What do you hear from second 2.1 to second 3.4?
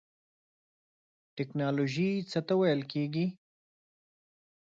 څه ته ویل کیږی؟